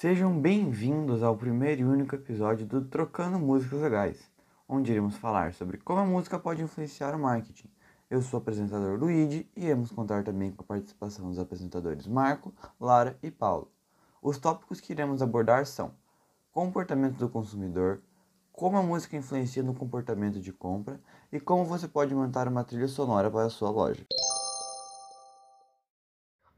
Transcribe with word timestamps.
Sejam 0.00 0.32
bem-vindos 0.40 1.22
ao 1.22 1.36
primeiro 1.36 1.82
e 1.82 1.84
único 1.84 2.14
episódio 2.14 2.64
do 2.64 2.82
Trocando 2.82 3.38
Músicas 3.38 3.82
Legais, 3.82 4.30
onde 4.66 4.90
iremos 4.90 5.14
falar 5.16 5.52
sobre 5.52 5.76
como 5.76 6.00
a 6.00 6.06
música 6.06 6.38
pode 6.38 6.62
influenciar 6.62 7.14
o 7.14 7.18
marketing. 7.18 7.68
Eu 8.08 8.22
sou 8.22 8.40
o 8.40 8.42
apresentador 8.42 8.98
Luigi 8.98 9.46
e 9.54 9.64
iremos 9.64 9.90
contar 9.90 10.24
também 10.24 10.52
com 10.52 10.62
a 10.62 10.66
participação 10.66 11.28
dos 11.28 11.38
apresentadores 11.38 12.06
Marco, 12.06 12.50
Lara 12.80 13.18
e 13.22 13.30
Paulo. 13.30 13.70
Os 14.22 14.38
tópicos 14.38 14.80
que 14.80 14.94
iremos 14.94 15.20
abordar 15.20 15.66
são 15.66 15.92
comportamento 16.50 17.18
do 17.18 17.28
consumidor, 17.28 18.00
como 18.54 18.78
a 18.78 18.82
música 18.82 19.18
influencia 19.18 19.62
no 19.62 19.74
comportamento 19.74 20.40
de 20.40 20.50
compra 20.50 20.98
e 21.30 21.38
como 21.38 21.66
você 21.66 21.86
pode 21.86 22.14
montar 22.14 22.48
uma 22.48 22.64
trilha 22.64 22.88
sonora 22.88 23.30
para 23.30 23.44
a 23.44 23.50
sua 23.50 23.68
loja. 23.68 24.06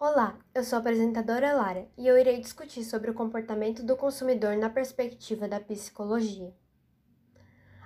Olá, 0.05 0.37
eu 0.53 0.65
sou 0.65 0.79
a 0.79 0.81
apresentadora 0.81 1.53
Lara 1.53 1.87
e 1.97 2.09
eu 2.09 2.19
irei 2.19 2.41
discutir 2.41 2.83
sobre 2.83 3.09
o 3.09 3.15
comportamento 3.15 3.85
do 3.85 3.97
consumidor 3.97 4.57
na 4.57 4.69
perspectiva 4.69 5.47
da 5.47 5.61
psicologia. 5.61 6.53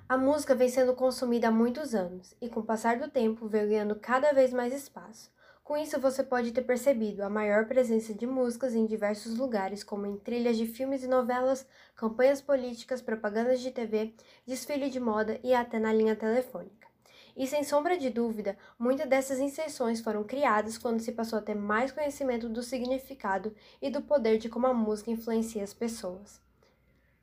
A 0.08 0.16
música 0.16 0.54
vem 0.54 0.70
sendo 0.70 0.94
consumida 0.94 1.48
há 1.48 1.50
muitos 1.50 1.94
anos 1.94 2.34
e, 2.40 2.48
com 2.48 2.60
o 2.60 2.64
passar 2.64 2.98
do 2.98 3.10
tempo, 3.10 3.46
veio 3.46 3.68
ganhando 3.68 3.94
cada 3.96 4.32
vez 4.32 4.50
mais 4.50 4.72
espaço. 4.72 5.30
Com 5.62 5.76
isso, 5.76 6.00
você 6.00 6.24
pode 6.24 6.52
ter 6.52 6.62
percebido 6.62 7.22
a 7.22 7.28
maior 7.28 7.66
presença 7.66 8.14
de 8.14 8.26
músicas 8.26 8.74
em 8.74 8.86
diversos 8.86 9.36
lugares, 9.36 9.84
como 9.84 10.06
em 10.06 10.16
trilhas 10.16 10.56
de 10.56 10.66
filmes 10.66 11.04
e 11.04 11.06
novelas, 11.06 11.66
campanhas 11.94 12.40
políticas, 12.40 13.02
propagandas 13.02 13.60
de 13.60 13.70
TV, 13.70 14.14
desfile 14.46 14.88
de 14.88 14.98
moda 14.98 15.38
e 15.44 15.52
até 15.52 15.78
na 15.78 15.92
linha 15.92 16.16
telefônica. 16.16 16.95
E 17.36 17.46
sem 17.46 17.62
sombra 17.62 17.98
de 17.98 18.08
dúvida, 18.08 18.56
muitas 18.78 19.06
dessas 19.06 19.38
inserções 19.38 20.00
foram 20.00 20.24
criadas 20.24 20.78
quando 20.78 21.00
se 21.00 21.12
passou 21.12 21.38
a 21.38 21.42
ter 21.42 21.54
mais 21.54 21.92
conhecimento 21.92 22.48
do 22.48 22.62
significado 22.62 23.54
e 23.80 23.90
do 23.90 24.00
poder 24.00 24.38
de 24.38 24.48
como 24.48 24.66
a 24.66 24.72
música 24.72 25.10
influencia 25.10 25.62
as 25.62 25.74
pessoas. 25.74 26.40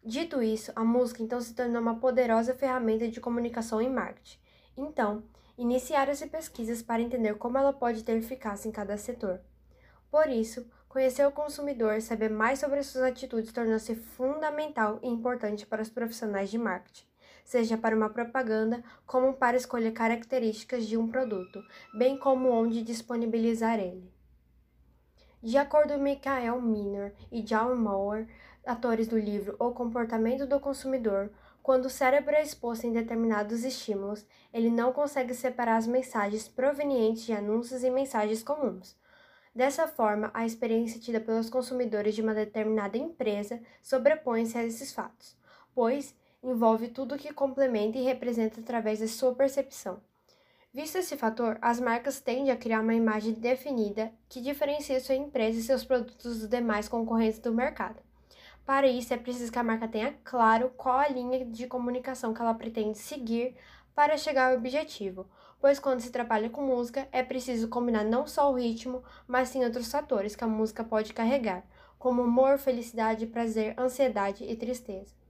Dito 0.05 0.43
isso, 0.43 0.71
a 0.75 0.83
música 0.83 1.23
então 1.23 1.41
se 1.41 1.55
tornou 1.55 1.81
uma 1.81 1.95
poderosa 1.95 2.53
ferramenta 2.53 3.07
de 3.07 3.19
comunicação 3.19 3.81
e 3.81 3.89
marketing. 3.89 4.37
Então, 4.77 5.23
iniciaram-se 5.57 6.27
pesquisas 6.27 6.83
para 6.83 7.01
entender 7.01 7.33
como 7.35 7.57
ela 7.57 7.73
pode 7.73 8.03
ter 8.03 8.15
eficácia 8.15 8.69
em 8.69 8.71
cada 8.71 8.95
setor. 8.97 9.41
Por 10.11 10.29
isso, 10.29 10.69
conhecer 10.87 11.25
o 11.25 11.31
consumidor 11.31 11.99
saber 12.03 12.29
mais 12.29 12.59
sobre 12.59 12.83
suas 12.83 13.05
atitudes 13.05 13.51
tornou-se 13.51 13.95
fundamental 13.95 14.99
e 15.01 15.07
importante 15.07 15.65
para 15.65 15.81
os 15.81 15.89
profissionais 15.89 16.51
de 16.51 16.59
marketing 16.59 17.12
seja 17.43 17.77
para 17.77 17.95
uma 17.95 18.09
propaganda 18.09 18.83
como 19.05 19.33
para 19.33 19.57
escolher 19.57 19.91
características 19.91 20.85
de 20.85 20.97
um 20.97 21.07
produto, 21.07 21.63
bem 21.93 22.17
como 22.17 22.49
onde 22.49 22.81
disponibilizar 22.81 23.79
ele. 23.79 24.11
De 25.41 25.57
acordo 25.57 25.95
com 25.95 25.99
Michael 25.99 26.61
Minor 26.61 27.11
e 27.31 27.41
John 27.41 27.75
Moore, 27.75 28.27
atores 28.65 29.07
do 29.07 29.17
livro 29.17 29.55
O 29.59 29.71
Comportamento 29.71 30.47
do 30.47 30.59
Consumidor, 30.59 31.29
quando 31.61 31.85
o 31.85 31.89
cérebro 31.89 32.33
é 32.33 32.41
exposto 32.41 32.85
em 32.85 32.93
determinados 32.93 33.63
estímulos, 33.63 34.25
ele 34.53 34.69
não 34.69 34.93
consegue 34.93 35.33
separar 35.33 35.77
as 35.77 35.87
mensagens 35.87 36.47
provenientes 36.47 37.23
de 37.23 37.33
anúncios 37.33 37.83
e 37.83 37.89
mensagens 37.89 38.43
comuns. 38.43 38.97
Dessa 39.55 39.87
forma, 39.87 40.31
a 40.33 40.45
experiência 40.45 40.99
tida 40.99 41.19
pelos 41.19 41.49
consumidores 41.49 42.15
de 42.15 42.21
uma 42.21 42.33
determinada 42.33 42.97
empresa 42.97 43.61
sobrepõe-se 43.81 44.57
a 44.57 44.63
esses 44.65 44.91
fatos, 44.91 45.37
pois 45.75 46.15
envolve 46.43 46.89
tudo 46.89 47.17
que 47.17 47.33
complementa 47.33 47.97
e 47.97 48.03
representa 48.03 48.59
através 48.59 48.99
da 48.99 49.07
sua 49.07 49.33
percepção. 49.33 50.01
Visto 50.73 50.97
esse 50.97 51.15
fator, 51.15 51.57
as 51.61 51.79
marcas 51.79 52.19
tendem 52.19 52.51
a 52.51 52.57
criar 52.57 52.81
uma 52.81 52.93
imagem 52.93 53.33
definida 53.33 54.11
que 54.27 54.41
diferencia 54.41 54.99
sua 54.99 55.15
empresa 55.15 55.59
e 55.59 55.63
seus 55.63 55.85
produtos 55.85 56.39
dos 56.39 56.49
demais 56.49 56.89
concorrentes 56.89 57.39
do 57.39 57.53
mercado. 57.53 58.01
Para 58.65 58.87
isso, 58.87 59.13
é 59.13 59.17
preciso 59.17 59.51
que 59.51 59.59
a 59.59 59.63
marca 59.63 59.87
tenha 59.87 60.15
claro 60.23 60.71
qual 60.75 60.97
a 60.97 61.07
linha 61.07 61.45
de 61.45 61.67
comunicação 61.67 62.33
que 62.33 62.41
ela 62.41 62.53
pretende 62.53 62.97
seguir 62.97 63.55
para 63.93 64.17
chegar 64.17 64.49
ao 64.49 64.57
objetivo, 64.57 65.27
pois 65.61 65.79
quando 65.79 65.99
se 65.99 66.11
trabalha 66.11 66.49
com 66.49 66.61
música, 66.61 67.07
é 67.11 67.21
preciso 67.21 67.67
combinar 67.67 68.03
não 68.03 68.25
só 68.25 68.51
o 68.51 68.55
ritmo, 68.55 69.03
mas 69.27 69.49
sim 69.49 69.63
outros 69.63 69.91
fatores 69.91 70.35
que 70.35 70.43
a 70.43 70.47
música 70.47 70.83
pode 70.83 71.13
carregar, 71.13 71.63
como 71.99 72.23
humor, 72.23 72.57
felicidade, 72.57 73.27
prazer, 73.27 73.79
ansiedade 73.79 74.43
e 74.43 74.55
tristeza. 74.55 75.22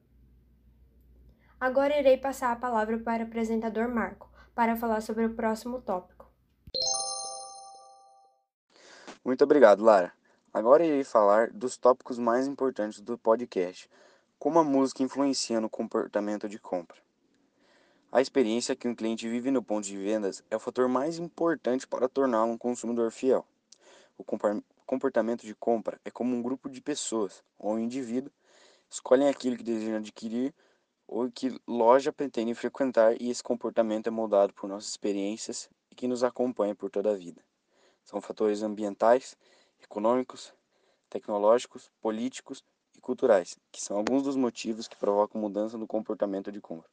Agora 1.63 1.97
irei 1.97 2.17
passar 2.17 2.51
a 2.51 2.57
palavra 2.57 2.99
para 2.99 3.23
o 3.23 3.25
apresentador 3.25 3.87
Marco, 3.87 4.29
para 4.53 4.75
falar 4.75 4.99
sobre 4.99 5.25
o 5.25 5.33
próximo 5.33 5.79
tópico. 5.79 6.29
Muito 9.23 9.45
obrigado, 9.45 9.81
Lara. 9.81 10.11
Agora 10.53 10.85
irei 10.85 11.05
falar 11.05 11.51
dos 11.51 11.77
tópicos 11.77 12.19
mais 12.19 12.47
importantes 12.47 12.99
do 12.99 13.17
podcast, 13.17 13.89
como 14.37 14.59
a 14.59 14.63
música 14.65 15.03
influencia 15.03 15.61
no 15.61 15.69
comportamento 15.69 16.49
de 16.49 16.59
compra. 16.59 16.97
A 18.11 18.19
experiência 18.19 18.75
que 18.75 18.89
um 18.89 18.93
cliente 18.93 19.29
vive 19.29 19.49
no 19.49 19.63
ponto 19.63 19.85
de 19.85 19.97
vendas 19.97 20.43
é 20.51 20.57
o 20.57 20.59
fator 20.59 20.89
mais 20.89 21.17
importante 21.17 21.87
para 21.87 22.09
torná-lo 22.09 22.51
um 22.51 22.57
consumidor 22.57 23.09
fiel. 23.09 23.47
O 24.17 24.25
comportamento 24.85 25.45
de 25.45 25.55
compra 25.55 25.97
é 26.03 26.11
como 26.11 26.35
um 26.35 26.41
grupo 26.41 26.69
de 26.69 26.81
pessoas 26.81 27.41
ou 27.57 27.75
um 27.75 27.79
indivíduo 27.79 28.33
escolhem 28.89 29.29
aquilo 29.29 29.55
que 29.55 29.63
desejam 29.63 29.95
adquirir 29.95 30.53
ou 31.07 31.31
que 31.31 31.59
loja 31.67 32.11
pretende 32.11 32.53
frequentar 32.55 33.15
e 33.21 33.29
esse 33.29 33.43
comportamento 33.43 34.07
é 34.07 34.11
moldado 34.11 34.53
por 34.53 34.67
nossas 34.67 34.89
experiências 34.89 35.69
e 35.91 35.95
que 35.95 36.07
nos 36.07 36.23
acompanha 36.23 36.75
por 36.75 36.89
toda 36.89 37.11
a 37.11 37.15
vida. 37.15 37.43
São 38.03 38.21
fatores 38.21 38.63
ambientais, 38.63 39.37
econômicos, 39.81 40.53
tecnológicos, 41.09 41.91
políticos 42.01 42.63
e 42.95 43.01
culturais, 43.01 43.57
que 43.71 43.81
são 43.81 43.97
alguns 43.97 44.23
dos 44.23 44.35
motivos 44.35 44.87
que 44.87 44.97
provocam 44.97 45.39
mudança 45.39 45.77
no 45.77 45.87
comportamento 45.87 46.51
de 46.51 46.61
compra. 46.61 46.89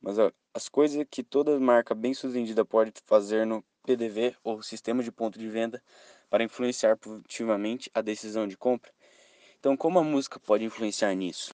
Mas 0.00 0.18
ó, 0.18 0.30
as 0.52 0.68
coisas 0.68 1.06
que 1.10 1.22
toda 1.22 1.58
marca 1.60 1.94
bem-sucedida 1.94 2.64
pode 2.64 2.92
fazer 3.06 3.46
no 3.46 3.64
PDV 3.84 4.36
ou 4.42 4.62
sistema 4.62 5.02
de 5.02 5.12
ponto 5.12 5.38
de 5.38 5.48
venda 5.48 5.82
para 6.28 6.44
influenciar 6.44 6.96
positivamente 6.96 7.90
a 7.94 8.02
decisão 8.02 8.46
de 8.46 8.56
compra. 8.56 8.92
Então, 9.58 9.76
como 9.76 9.98
a 9.98 10.04
música 10.04 10.40
pode 10.40 10.64
influenciar 10.64 11.14
nisso? 11.14 11.51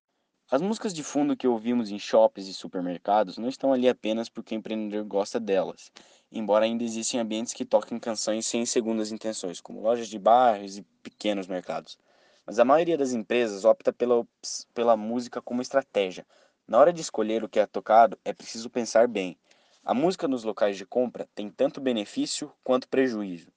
As 0.51 0.63
músicas 0.63 0.95
de 0.95 1.03
fundo 1.03 1.37
que 1.37 1.47
ouvimos 1.47 1.91
em 1.91 1.99
shoppings 1.99 2.47
e 2.47 2.55
supermercados 2.55 3.37
não 3.37 3.47
estão 3.47 3.71
ali 3.71 3.87
apenas 3.87 4.29
porque 4.29 4.55
o 4.55 4.57
empreendedor 4.57 5.05
gosta 5.05 5.39
delas, 5.39 5.91
embora 6.31 6.65
ainda 6.65 6.83
existam 6.83 7.21
ambientes 7.21 7.53
que 7.53 7.63
toquem 7.63 7.99
canções 7.99 8.47
sem 8.47 8.65
segundas 8.65 9.11
intenções, 9.11 9.61
como 9.61 9.79
lojas 9.79 10.07
de 10.07 10.17
bairros 10.17 10.75
e 10.75 10.81
pequenos 11.03 11.45
mercados. 11.45 11.99
Mas 12.47 12.57
a 12.57 12.65
maioria 12.65 12.97
das 12.97 13.13
empresas 13.13 13.63
opta 13.63 13.93
pela, 13.93 14.27
pela 14.73 14.97
música 14.97 15.39
como 15.39 15.61
estratégia. 15.61 16.25
Na 16.67 16.79
hora 16.79 16.91
de 16.91 17.01
escolher 17.01 17.43
o 17.43 17.49
que 17.49 17.59
é 17.59 17.67
tocado, 17.67 18.17
é 18.25 18.33
preciso 18.33 18.71
pensar 18.71 19.07
bem. 19.07 19.37
A 19.85 19.93
música 19.93 20.27
nos 20.27 20.43
locais 20.43 20.75
de 20.77 20.85
compra 20.85 21.29
tem 21.35 21.51
tanto 21.51 21.79
benefício 21.79 22.51
quanto 22.63 22.89
prejuízo. 22.89 23.51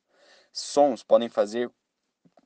Sons 0.52 1.02
podem 1.02 1.30
fazer 1.30 1.70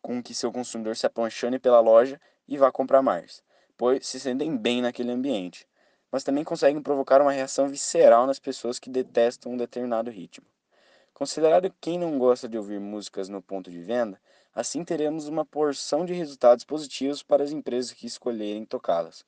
com 0.01 0.23
que 0.23 0.37
seu 0.37 0.53
consumidor 0.53 0.95
se 0.95 1.05
apaixone 1.05 1.59
pela 1.59 1.81
loja 1.81 2.21
e 2.47 2.57
vá 2.57 2.71
comprar 2.71 3.03
mais 3.03 3.45
pois 3.77 4.07
se 4.07 4.19
sentem 4.19 4.57
bem 4.57 4.81
naquele 4.81 5.11
ambiente, 5.11 5.67
mas 6.11 6.25
também 6.25 6.45
conseguem 6.45 6.83
provocar 6.83 7.21
uma 7.21 7.33
reação 7.33 7.69
visceral 7.69 8.27
nas 8.27 8.39
pessoas 8.39 8.79
que 8.79 8.89
detestam 8.89 9.53
um 9.53 9.57
determinado 9.57 10.11
ritmo. 10.11 10.47
Considerado 11.13 11.73
quem 11.81 11.99
não 11.99 12.19
gosta 12.19 12.49
de 12.49 12.59
ouvir 12.59 12.79
músicas 12.79 13.29
no 13.29 13.41
ponto 13.41 13.71
de 13.71 13.81
venda, 13.81 14.21
assim 14.55 14.85
teremos 14.85 15.29
uma 15.29 15.45
porção 15.45 16.05
de 16.05 16.13
resultados 16.13 16.65
positivos 16.65 17.23
para 17.23 17.43
as 17.43 17.53
empresas 17.53 17.93
que 17.93 18.07
escolherem 18.07 18.65
tocá-las. 18.65 19.25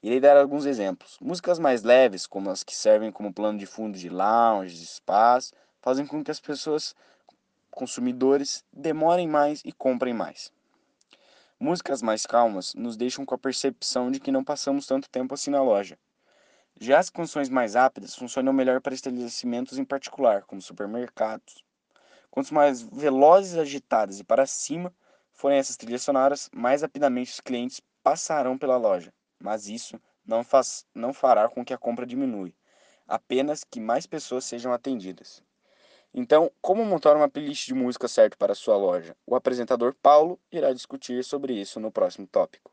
Irei 0.00 0.20
dar 0.20 0.36
alguns 0.36 0.64
exemplos. 0.64 1.18
Músicas 1.20 1.58
mais 1.58 1.82
leves, 1.82 2.24
como 2.24 2.50
as 2.50 2.62
que 2.62 2.74
servem 2.74 3.10
como 3.10 3.32
plano 3.32 3.58
de 3.58 3.66
fundo 3.66 3.98
de 3.98 4.08
lounge, 4.08 4.76
de 4.76 4.86
spas, 4.86 5.52
fazem 5.82 6.06
com 6.06 6.22
que 6.22 6.30
as 6.30 6.38
pessoas, 6.38 6.94
consumidores, 7.70 8.64
demorem 8.72 9.26
mais 9.26 9.60
e 9.64 9.72
comprem 9.72 10.14
mais. 10.14 10.52
Músicas 11.60 12.02
mais 12.02 12.24
calmas 12.24 12.72
nos 12.74 12.96
deixam 12.96 13.26
com 13.26 13.34
a 13.34 13.38
percepção 13.38 14.12
de 14.12 14.20
que 14.20 14.30
não 14.30 14.44
passamos 14.44 14.86
tanto 14.86 15.10
tempo 15.10 15.34
assim 15.34 15.50
na 15.50 15.60
loja. 15.60 15.98
Já 16.80 17.00
as 17.00 17.10
canções 17.10 17.48
mais 17.48 17.74
rápidas 17.74 18.14
funcionam 18.14 18.52
melhor 18.52 18.80
para 18.80 18.94
estabelecimentos 18.94 19.76
em 19.76 19.84
particular, 19.84 20.44
como 20.44 20.62
supermercados. 20.62 21.64
Quanto 22.30 22.54
mais 22.54 22.80
velozes, 22.80 23.58
agitadas 23.58 24.20
e 24.20 24.24
para 24.24 24.46
cima 24.46 24.94
forem 25.32 25.58
essas 25.58 25.76
trilhas 25.76 26.02
sonoras, 26.02 26.48
mais 26.54 26.82
rapidamente 26.82 27.32
os 27.32 27.40
clientes 27.40 27.80
passarão 28.04 28.56
pela 28.56 28.76
loja. 28.76 29.12
Mas 29.40 29.68
isso 29.68 30.00
não, 30.24 30.44
faz, 30.44 30.86
não 30.94 31.12
fará 31.12 31.48
com 31.48 31.64
que 31.64 31.74
a 31.74 31.78
compra 31.78 32.06
diminua, 32.06 32.52
apenas 33.04 33.64
que 33.64 33.80
mais 33.80 34.06
pessoas 34.06 34.44
sejam 34.44 34.72
atendidas. 34.72 35.42
Então, 36.18 36.50
como 36.60 36.84
montar 36.84 37.14
uma 37.14 37.28
playlist 37.28 37.68
de 37.68 37.74
música 37.74 38.08
certa 38.08 38.36
para 38.36 38.52
sua 38.52 38.76
loja? 38.76 39.14
O 39.24 39.36
apresentador 39.36 39.94
Paulo 40.02 40.36
irá 40.50 40.72
discutir 40.72 41.22
sobre 41.22 41.52
isso 41.52 41.78
no 41.78 41.92
próximo 41.92 42.26
tópico. 42.26 42.72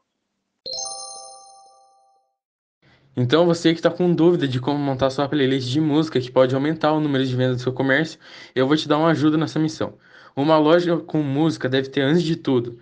Então, 3.16 3.46
você 3.46 3.72
que 3.72 3.78
está 3.78 3.92
com 3.92 4.12
dúvida 4.12 4.48
de 4.48 4.60
como 4.60 4.80
montar 4.80 5.12
sua 5.12 5.30
playlist 5.30 5.70
de 5.70 5.80
música 5.80 6.20
que 6.20 6.32
pode 6.32 6.56
aumentar 6.56 6.94
o 6.94 7.00
número 7.00 7.24
de 7.24 7.36
vendas 7.36 7.58
do 7.58 7.62
seu 7.62 7.72
comércio, 7.72 8.20
eu 8.56 8.68
vou 8.68 8.76
te 8.76 8.88
dar 8.88 8.98
uma 8.98 9.12
ajuda 9.12 9.38
nessa 9.38 9.60
missão. 9.60 9.94
Uma 10.36 10.58
loja 10.58 10.98
com 10.98 11.22
música 11.22 11.70
deve 11.70 11.90
ter, 11.90 12.02
antes 12.02 12.24
de 12.24 12.36
tudo, 12.36 12.80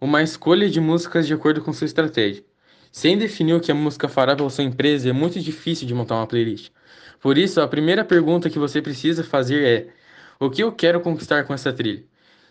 uma 0.00 0.24
escolha 0.24 0.68
de 0.68 0.80
músicas 0.80 1.24
de 1.24 1.34
acordo 1.34 1.62
com 1.62 1.72
sua 1.72 1.84
estratégia. 1.84 2.44
Sem 2.90 3.16
definir 3.16 3.54
o 3.54 3.60
que 3.60 3.70
a 3.70 3.76
música 3.76 4.08
fará 4.08 4.34
pela 4.34 4.50
sua 4.50 4.64
empresa, 4.64 5.08
é 5.08 5.12
muito 5.12 5.38
difícil 5.38 5.86
de 5.86 5.94
montar 5.94 6.16
uma 6.16 6.26
playlist. 6.26 6.72
Por 7.20 7.38
isso, 7.38 7.60
a 7.60 7.68
primeira 7.68 8.04
pergunta 8.04 8.50
que 8.50 8.58
você 8.58 8.82
precisa 8.82 9.22
fazer 9.22 9.62
é: 9.64 9.99
o 10.40 10.48
que 10.50 10.62
eu 10.62 10.72
quero 10.72 11.00
conquistar 11.02 11.44
com 11.44 11.52
essa 11.52 11.70
trilha? 11.72 12.02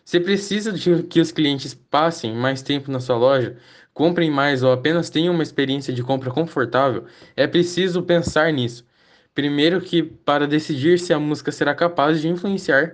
Você 0.05 0.19
precisa 0.19 0.71
de 0.71 1.03
que 1.03 1.19
os 1.19 1.31
clientes 1.31 1.73
passem 1.73 2.35
mais 2.35 2.61
tempo 2.61 2.91
na 2.91 2.99
sua 2.99 3.17
loja, 3.17 3.57
comprem 3.93 4.29
mais 4.29 4.61
ou 4.61 4.71
apenas 4.71 5.09
tenham 5.09 5.33
uma 5.33 5.43
experiência 5.43 5.91
de 5.91 6.03
compra 6.03 6.29
confortável? 6.31 7.05
É 7.35 7.47
preciso 7.47 8.03
pensar 8.03 8.53
nisso. 8.53 8.85
Primeiro 9.33 9.81
que 9.81 10.03
para 10.03 10.47
decidir 10.47 10.99
se 10.99 11.13
a 11.13 11.19
música 11.19 11.51
será 11.51 11.73
capaz 11.73 12.21
de 12.21 12.27
influenciar 12.27 12.93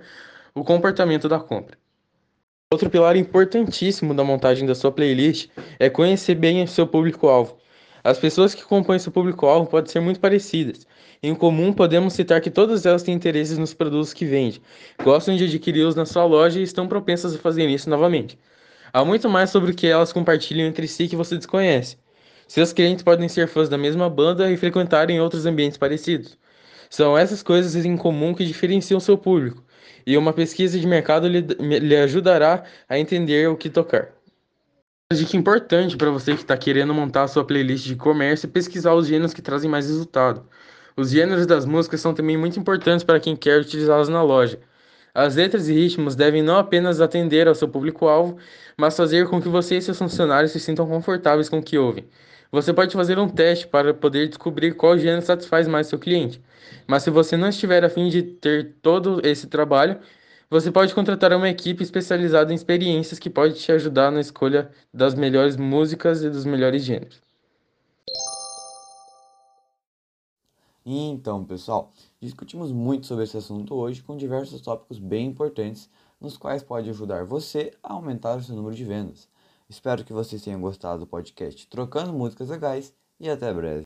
o 0.54 0.64
comportamento 0.64 1.28
da 1.28 1.38
compra. 1.38 1.76
Outro 2.72 2.88
pilar 2.90 3.16
importantíssimo 3.16 4.14
da 4.14 4.24
montagem 4.24 4.66
da 4.66 4.74
sua 4.74 4.90
playlist 4.90 5.48
é 5.78 5.90
conhecer 5.90 6.34
bem 6.34 6.66
seu 6.66 6.86
público-alvo. 6.86 7.58
As 8.06 8.20
pessoas 8.20 8.54
que 8.54 8.62
compõem 8.62 9.00
seu 9.00 9.10
público-alvo 9.10 9.68
podem 9.68 9.90
ser 9.90 9.98
muito 9.98 10.20
parecidas. 10.20 10.86
Em 11.20 11.34
comum, 11.34 11.72
podemos 11.72 12.12
citar 12.12 12.40
que 12.40 12.52
todas 12.52 12.86
elas 12.86 13.02
têm 13.02 13.12
interesses 13.12 13.58
nos 13.58 13.74
produtos 13.74 14.14
que 14.14 14.24
vendem, 14.24 14.62
gostam 15.02 15.34
de 15.34 15.42
adquiri-los 15.42 15.96
na 15.96 16.06
sua 16.06 16.24
loja 16.24 16.60
e 16.60 16.62
estão 16.62 16.86
propensas 16.86 17.34
a 17.34 17.38
fazer 17.40 17.68
isso 17.68 17.90
novamente. 17.90 18.38
Há 18.92 19.04
muito 19.04 19.28
mais 19.28 19.50
sobre 19.50 19.72
o 19.72 19.74
que 19.74 19.88
elas 19.88 20.12
compartilham 20.12 20.68
entre 20.68 20.86
si 20.86 21.08
que 21.08 21.16
você 21.16 21.36
desconhece. 21.36 21.98
Seus 22.46 22.72
clientes 22.72 23.02
podem 23.02 23.28
ser 23.28 23.48
fãs 23.48 23.68
da 23.68 23.76
mesma 23.76 24.08
banda 24.08 24.48
e 24.52 24.56
frequentarem 24.56 25.20
outros 25.20 25.44
ambientes 25.44 25.76
parecidos. 25.76 26.38
São 26.88 27.18
essas 27.18 27.42
coisas 27.42 27.74
em 27.74 27.96
comum 27.96 28.34
que 28.34 28.46
diferenciam 28.46 29.00
seu 29.00 29.18
público, 29.18 29.64
e 30.06 30.16
uma 30.16 30.32
pesquisa 30.32 30.78
de 30.78 30.86
mercado 30.86 31.26
lhe, 31.26 31.40
lhe 31.40 31.96
ajudará 31.96 32.62
a 32.88 33.00
entender 33.00 33.48
o 33.48 33.56
que 33.56 33.68
tocar. 33.68 34.15
Dica 35.14 35.36
importante 35.36 35.96
para 35.96 36.10
você 36.10 36.34
que 36.34 36.40
está 36.40 36.56
querendo 36.56 36.92
montar 36.92 37.22
a 37.22 37.28
sua 37.28 37.44
playlist 37.44 37.86
de 37.86 37.94
comércio 37.94 38.48
é 38.48 38.50
pesquisar 38.50 38.92
os 38.92 39.06
gêneros 39.06 39.32
que 39.32 39.40
trazem 39.40 39.70
mais 39.70 39.86
resultado. 39.86 40.44
Os 40.96 41.10
gêneros 41.10 41.46
das 41.46 41.64
músicas 41.64 42.00
são 42.00 42.12
também 42.12 42.36
muito 42.36 42.58
importantes 42.58 43.04
para 43.04 43.20
quem 43.20 43.36
quer 43.36 43.60
utilizá-las 43.60 44.08
na 44.08 44.20
loja. 44.20 44.58
As 45.14 45.36
letras 45.36 45.68
e 45.68 45.72
ritmos 45.72 46.16
devem 46.16 46.42
não 46.42 46.58
apenas 46.58 47.00
atender 47.00 47.46
ao 47.46 47.54
seu 47.54 47.68
público-alvo, 47.68 48.36
mas 48.76 48.96
fazer 48.96 49.28
com 49.28 49.40
que 49.40 49.48
você 49.48 49.76
e 49.76 49.82
seus 49.82 49.96
funcionários 49.96 50.50
se 50.50 50.58
sintam 50.58 50.88
confortáveis 50.88 51.48
com 51.48 51.58
o 51.58 51.62
que 51.62 51.78
ouvem. 51.78 52.04
Você 52.50 52.72
pode 52.72 52.92
fazer 52.92 53.16
um 53.16 53.28
teste 53.28 53.68
para 53.68 53.94
poder 53.94 54.26
descobrir 54.26 54.72
qual 54.74 54.98
gênero 54.98 55.22
satisfaz 55.22 55.68
mais 55.68 55.86
seu 55.86 56.00
cliente. 56.00 56.42
Mas 56.84 57.04
se 57.04 57.10
você 57.10 57.36
não 57.36 57.48
estiver 57.48 57.84
a 57.84 57.88
fim 57.88 58.08
de 58.08 58.22
ter 58.24 58.74
todo 58.82 59.20
esse 59.24 59.46
trabalho, 59.46 60.00
você 60.48 60.70
pode 60.70 60.94
contratar 60.94 61.32
uma 61.32 61.48
equipe 61.48 61.82
especializada 61.82 62.52
em 62.52 62.56
experiências 62.56 63.18
que 63.18 63.28
pode 63.28 63.54
te 63.54 63.72
ajudar 63.72 64.10
na 64.12 64.20
escolha 64.20 64.70
das 64.92 65.14
melhores 65.14 65.56
músicas 65.56 66.22
e 66.22 66.30
dos 66.30 66.44
melhores 66.44 66.84
gêneros. 66.84 67.20
Então, 70.88 71.44
pessoal, 71.44 71.92
discutimos 72.20 72.70
muito 72.70 73.06
sobre 73.06 73.24
esse 73.24 73.36
assunto 73.36 73.74
hoje 73.74 74.02
com 74.02 74.16
diversos 74.16 74.60
tópicos 74.60 75.00
bem 75.00 75.26
importantes, 75.26 75.90
nos 76.20 76.36
quais 76.36 76.62
pode 76.62 76.88
ajudar 76.88 77.24
você 77.24 77.72
a 77.82 77.94
aumentar 77.94 78.36
o 78.36 78.42
seu 78.42 78.54
número 78.54 78.74
de 78.74 78.84
vendas. 78.84 79.28
Espero 79.68 80.04
que 80.04 80.12
vocês 80.12 80.42
tenham 80.42 80.60
gostado 80.60 81.00
do 81.00 81.06
podcast 81.06 81.66
Trocando 81.66 82.12
Músicas 82.12 82.50
Legais 82.50 82.94
e 83.18 83.28
até 83.28 83.52
breve. 83.52 83.84